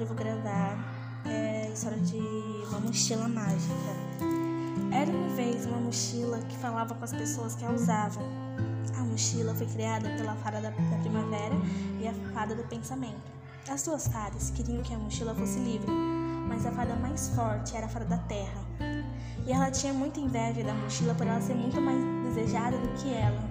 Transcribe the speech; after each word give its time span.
hoje 0.00 0.02
eu 0.02 0.06
vou 0.06 0.16
gravar 0.16 0.78
é, 1.26 1.66
a 1.66 1.70
história 1.70 1.98
de 1.98 2.16
uma 2.68 2.80
mochila 2.80 3.28
mágica. 3.28 3.74
Era 4.90 5.10
uma 5.10 5.28
vez 5.36 5.66
uma 5.66 5.76
mochila 5.76 6.38
que 6.48 6.56
falava 6.56 6.94
com 6.94 7.04
as 7.04 7.12
pessoas 7.12 7.54
que 7.54 7.64
a 7.64 7.70
usavam. 7.70 8.22
A 8.96 9.02
mochila 9.02 9.54
foi 9.54 9.66
criada 9.66 10.08
pela 10.16 10.34
fada 10.36 10.60
da, 10.60 10.70
da 10.70 10.96
primavera 11.00 11.54
e 12.00 12.08
a 12.08 12.14
fada 12.32 12.54
do 12.54 12.62
pensamento. 12.64 13.30
As 13.68 13.82
duas 13.82 14.08
fadas 14.08 14.50
queriam 14.50 14.82
que 14.82 14.94
a 14.94 14.98
mochila 14.98 15.34
fosse 15.34 15.58
livre, 15.58 15.90
mas 16.48 16.64
a 16.64 16.72
fada 16.72 16.96
mais 16.96 17.28
forte 17.30 17.76
era 17.76 17.84
a 17.84 17.88
fada 17.88 18.06
da 18.06 18.18
terra. 18.18 18.64
E 19.46 19.52
ela 19.52 19.70
tinha 19.70 19.92
muita 19.92 20.18
inveja 20.18 20.64
da 20.64 20.72
mochila 20.72 21.14
por 21.14 21.26
ela 21.26 21.40
ser 21.42 21.54
muito 21.54 21.78
mais 21.78 22.02
desejada 22.34 22.78
do 22.78 22.88
que 23.02 23.12
ela. 23.12 23.49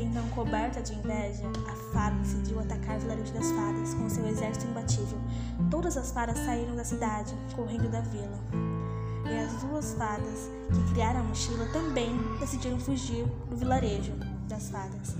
Então, 0.00 0.26
coberta 0.30 0.80
de 0.80 0.94
inveja, 0.94 1.44
a 1.68 1.92
fada 1.92 2.16
decidiu 2.16 2.58
atacar 2.58 2.96
o 2.96 3.00
vilarejo 3.00 3.32
das 3.34 3.50
fadas 3.52 3.94
com 3.94 4.08
seu 4.08 4.26
exército 4.26 4.66
imbatível. 4.66 5.18
Todas 5.70 5.96
as 5.96 6.10
fadas 6.10 6.38
saíram 6.38 6.74
da 6.74 6.84
cidade, 6.84 7.34
correndo 7.54 7.90
da 7.90 8.00
vila. 8.00 8.38
E 9.30 9.38
as 9.38 9.62
duas 9.62 9.92
fadas 9.94 10.50
que 10.72 10.92
criaram 10.92 11.20
a 11.20 11.22
mochila 11.24 11.66
também 11.66 12.10
decidiram 12.40 12.80
fugir 12.80 13.26
do 13.48 13.56
vilarejo 13.56 14.12
das 14.48 14.70
fadas. 14.70 15.14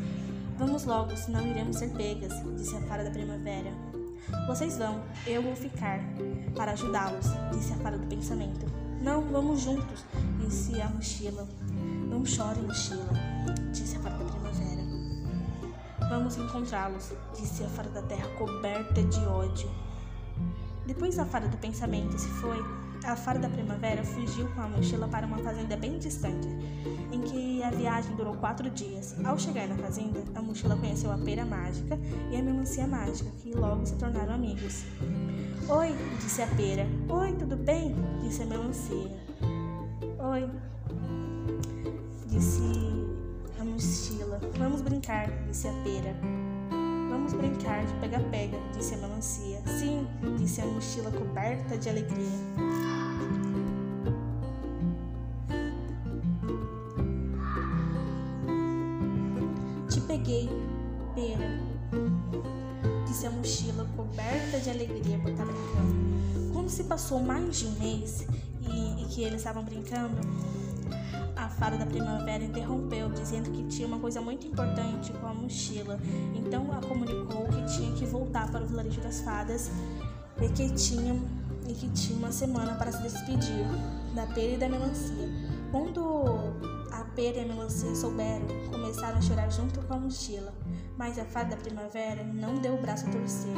Vamos 0.59 0.85
logo, 0.85 1.17
senão 1.17 1.47
iremos 1.47 1.77
ser 1.77 1.91
pegas, 1.91 2.33
disse 2.57 2.77
a 2.77 2.81
fada 2.83 3.05
da 3.05 3.11
primavera. 3.11 3.71
Vocês 4.47 4.77
vão, 4.77 5.03
eu 5.27 5.43
vou 5.43 5.55
ficar 5.55 6.01
para 6.57 6.73
ajudá-los, 6.73 7.27
disse 7.53 7.73
a 7.73 7.77
fada 7.77 7.99
do 7.99 8.07
pensamento. 8.07 8.67
Não, 9.01 9.23
vamos 9.23 9.61
juntos, 9.61 10.05
disse 10.41 10.81
a 10.81 10.89
mochila. 10.89 11.49
Não 12.09 12.25
chore, 12.27 12.61
mochila, 12.61 13.09
disse 13.73 13.97
a 13.97 14.01
fada 14.01 14.19
da 14.19 14.31
primavera. 14.31 14.70
Vamos 16.11 16.37
encontrá-los, 16.37 17.13
disse 17.39 17.63
a 17.63 17.69
fada 17.69 17.89
da 17.91 18.03
terra 18.03 18.27
coberta 18.37 19.01
de 19.01 19.21
ódio. 19.21 19.71
Depois 20.85 21.17
a 21.21 21.25
fada 21.25 21.47
do 21.47 21.57
pensamento 21.57 22.19
se 22.19 22.27
foi, 22.41 22.59
a 23.05 23.15
fada 23.15 23.39
da 23.39 23.49
primavera 23.49 24.03
fugiu 24.03 24.49
com 24.49 24.61
a 24.61 24.69
mochila 24.69 25.07
para 25.07 25.25
uma 25.25 25.39
fazenda 25.39 25.77
bem 25.77 26.01
distante, 26.01 26.49
em 27.13 27.21
que 27.21 27.63
a 27.63 27.71
viagem 27.71 28.17
durou 28.17 28.35
quatro 28.35 28.69
dias. 28.71 29.15
Ao 29.25 29.39
chegar 29.39 29.69
na 29.69 29.77
fazenda, 29.77 30.21
a 30.35 30.43
mochila 30.43 30.77
conheceu 30.77 31.13
a 31.13 31.17
pera 31.17 31.45
mágica 31.45 31.97
e 32.29 32.37
a 32.37 32.43
melancia 32.43 32.89
mágica, 32.89 33.31
que 33.41 33.53
logo 33.55 33.87
se 33.87 33.95
tornaram 33.95 34.35
amigos. 34.35 34.83
Oi, 35.69 35.95
disse 36.19 36.43
a 36.43 36.47
pera. 36.49 36.89
Oi, 37.09 37.33
tudo 37.35 37.57
bem? 37.57 37.95
disse 38.21 38.43
a 38.43 38.47
melancia. 38.47 39.11
Oi, 40.19 40.51
disse. 42.27 43.00
Vamos 44.59 44.81
brincar, 44.81 45.29
disse 45.47 45.69
a 45.69 45.73
pera. 45.85 46.15
Vamos 47.11 47.33
brincar 47.33 47.85
de 47.85 47.93
pega-pega, 47.95 48.59
disse 48.77 48.95
a 48.95 48.99
melancia. 48.99 49.61
Sim, 49.67 50.07
disse 50.39 50.61
a 50.61 50.67
mochila 50.67 51.11
coberta 51.11 51.77
de 51.77 51.89
alegria. 51.89 52.27
Te 59.89 60.01
peguei, 60.03 60.49
pera, 61.15 61.61
disse 63.07 63.27
a 63.27 63.31
mochila 63.31 63.87
coberta 63.97 64.59
de 64.61 64.71
alegria 64.71 65.19
por 65.19 65.31
estar 65.31 65.45
brincando. 65.45 66.53
Quando 66.53 66.69
se 66.69 66.85
passou 66.85 67.21
mais 67.21 67.59
de 67.59 67.67
um 67.67 67.73
mês 67.79 68.27
e, 68.61 69.03
e 69.03 69.07
que 69.09 69.23
eles 69.23 69.41
estavam 69.41 69.63
brincando, 69.65 70.17
a 71.41 71.49
fada 71.49 71.77
da 71.79 71.87
primavera 71.87 72.45
interrompeu, 72.45 73.09
dizendo 73.09 73.51
que 73.51 73.65
tinha 73.65 73.89
uma 73.89 73.99
coisa 73.99 74.21
muito 74.21 74.47
importante 74.47 75.11
com 75.13 75.27
a 75.27 75.33
mochila. 75.33 75.99
Então 76.35 76.71
a 76.71 76.87
comunicou 76.87 77.45
que 77.49 77.77
tinha 77.77 77.93
que 77.93 78.05
voltar 78.05 78.51
para 78.51 78.63
o 78.63 78.67
vilarejo 78.67 79.01
das 79.01 79.21
fadas 79.23 79.71
e 80.41 80.49
que 80.51 80.71
tinha, 80.75 81.19
e 81.67 81.73
que 81.73 81.89
tinha 81.91 82.19
uma 82.19 82.31
semana 82.31 82.75
para 82.75 82.93
se 82.93 83.03
despedir 83.03 83.65
da 84.15 84.27
pera 84.27 84.53
e 84.53 84.57
da 84.59 84.69
melancia. 84.69 85.29
Quando 85.73 86.55
a 86.93 87.05
pera 87.17 87.39
e 87.39 87.41
a 87.41 87.47
melancia 87.47 87.95
souberam, 87.95 88.47
começaram 88.71 89.17
a 89.17 89.21
chorar 89.23 89.51
junto 89.51 89.81
com 89.81 89.95
a 89.95 89.99
mochila. 89.99 90.53
Mas 90.99 91.19
a 91.19 91.25
fada 91.25 91.57
da 91.57 91.63
primavera 91.63 92.23
não 92.23 92.57
deu 92.57 92.75
o 92.75 92.83
braço 92.83 93.07
a 93.07 93.11
torcer. 93.11 93.55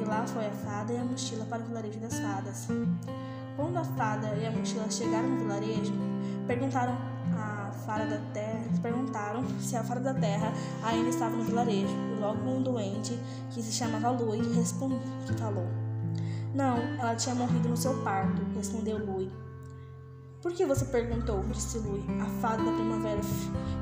E 0.00 0.04
lá 0.04 0.24
foi 0.26 0.46
a 0.46 0.52
fada 0.52 0.92
e 0.92 0.96
a 0.96 1.04
mochila 1.04 1.44
para 1.46 1.62
o 1.62 1.66
vilarejo 1.66 1.98
das 1.98 2.18
fadas. 2.20 2.68
Quando 3.56 3.76
a 3.76 3.84
fada 3.84 4.28
e 4.36 4.46
a 4.46 4.50
mochila 4.50 4.88
chegaram 4.90 5.28
no 5.28 5.40
vilarejo, 5.40 6.11
perguntaram 6.46 6.96
a 7.34 7.70
fada 7.86 8.06
da 8.06 8.18
terra, 8.32 8.64
perguntaram 8.80 9.44
se 9.60 9.76
a 9.76 9.82
fada 9.82 10.00
da 10.00 10.14
terra 10.14 10.52
ainda 10.82 11.08
estava 11.08 11.36
no 11.36 11.44
vilarejo. 11.44 11.94
E 12.16 12.20
logo 12.20 12.48
um 12.48 12.62
doente 12.62 13.18
que 13.50 13.62
se 13.62 13.72
chamava 13.72 14.10
Lui 14.10 14.40
respondeu, 14.54 15.00
que 15.26 15.34
falou: 15.34 15.66
"Não, 16.54 16.78
ela 16.98 17.14
tinha 17.14 17.34
morrido 17.34 17.68
no 17.68 17.76
seu 17.76 17.94
parto", 18.02 18.42
respondeu 18.54 18.98
Lui. 18.98 19.30
Por 20.42 20.52
que 20.52 20.66
você 20.66 20.84
perguntou? 20.86 21.40
disse 21.52 21.78
Lui. 21.78 22.04
A 22.20 22.26
fada 22.40 22.64
da 22.64 22.72
primavera 22.72 23.20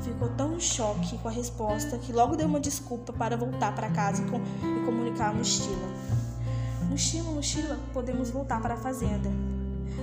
ficou 0.03 0.28
tão 0.37 0.56
em 0.56 0.60
choque 0.60 1.16
com 1.19 1.28
a 1.28 1.31
resposta 1.31 1.97
que 1.97 2.12
logo 2.12 2.37
deu 2.37 2.47
uma 2.47 2.60
desculpa 2.60 3.15
para 3.15 3.34
voltar 3.34 3.75
para 3.75 3.88
casa 3.88 4.22
e, 4.22 4.31
com 4.31 4.37
e 4.37 4.84
comunicar 4.84 5.31
a 5.31 5.32
mochila. 5.32 5.88
Mochila, 6.91 7.31
mochila, 7.31 7.78
podemos 7.94 8.31
voltar 8.31 8.60
para 8.60 8.75
a 8.75 8.76
fazenda. 8.76 9.31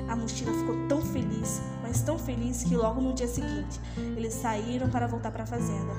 A 0.07 0.15
mochila 0.15 0.53
ficou 0.53 0.87
tão 0.87 1.01
feliz, 1.01 1.61
mas 1.81 2.01
tão 2.01 2.17
feliz 2.17 2.63
que 2.63 2.75
logo 2.75 3.01
no 3.01 3.13
dia 3.13 3.27
seguinte 3.27 3.79
eles 4.15 4.33
saíram 4.33 4.89
para 4.89 5.07
voltar 5.07 5.31
para 5.31 5.43
a 5.43 5.47
fazenda. 5.47 5.93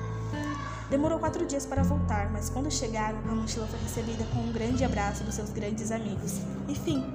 Demorou 0.89 1.19
quatro 1.19 1.45
dias 1.45 1.65
para 1.65 1.83
voltar, 1.83 2.31
mas 2.31 2.49
quando 2.49 2.71
chegaram, 2.71 3.19
a 3.29 3.35
mochila 3.35 3.67
foi 3.67 3.79
recebida 3.79 4.23
com 4.33 4.39
um 4.39 4.51
grande 4.51 4.83
abraço 4.83 5.23
dos 5.23 5.35
seus 5.35 5.51
grandes 5.51 5.91
amigos. 5.91 6.39
Enfim. 6.67 7.05